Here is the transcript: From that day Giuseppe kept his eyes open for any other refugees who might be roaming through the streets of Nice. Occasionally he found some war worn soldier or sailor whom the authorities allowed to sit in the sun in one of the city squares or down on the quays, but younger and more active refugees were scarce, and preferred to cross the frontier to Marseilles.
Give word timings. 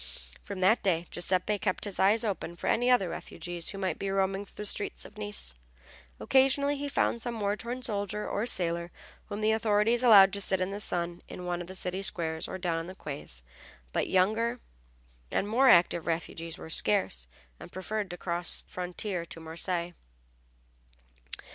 From 0.41 0.61
that 0.61 0.81
day 0.81 1.05
Giuseppe 1.11 1.59
kept 1.59 1.83
his 1.85 1.99
eyes 1.99 2.23
open 2.23 2.55
for 2.55 2.65
any 2.65 2.89
other 2.89 3.07
refugees 3.07 3.69
who 3.69 3.77
might 3.77 3.99
be 3.99 4.09
roaming 4.09 4.45
through 4.45 4.55
the 4.63 4.65
streets 4.65 5.05
of 5.05 5.15
Nice. 5.15 5.53
Occasionally 6.19 6.75
he 6.75 6.89
found 6.89 7.21
some 7.21 7.39
war 7.39 7.55
worn 7.63 7.83
soldier 7.83 8.27
or 8.27 8.47
sailor 8.47 8.91
whom 9.25 9.41
the 9.41 9.51
authorities 9.51 10.01
allowed 10.01 10.33
to 10.33 10.41
sit 10.41 10.59
in 10.59 10.71
the 10.71 10.79
sun 10.79 11.21
in 11.27 11.45
one 11.45 11.61
of 11.61 11.67
the 11.67 11.75
city 11.75 12.01
squares 12.01 12.47
or 12.47 12.57
down 12.57 12.79
on 12.79 12.87
the 12.87 12.95
quays, 12.95 13.43
but 13.93 14.09
younger 14.09 14.59
and 15.29 15.47
more 15.47 15.69
active 15.69 16.07
refugees 16.07 16.57
were 16.57 16.71
scarce, 16.71 17.27
and 17.59 17.71
preferred 17.71 18.09
to 18.09 18.17
cross 18.17 18.63
the 18.63 18.71
frontier 18.71 19.23
to 19.23 19.39
Marseilles. 19.39 19.93